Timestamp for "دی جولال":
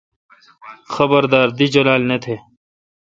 1.57-2.01